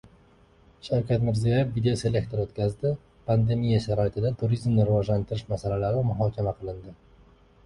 Shavkat 0.85 1.25
Mirziyoyev 1.25 1.75
videоselektor 1.75 2.41
o‘tkazdi: 2.45 2.93
pandemiya 3.27 3.83
sharoitida 3.85 4.33
turizmni 4.43 4.87
rivojlantirish 4.89 5.45
masalalari 5.55 6.03
muhokama 6.11 6.57
qilindi 6.65 6.97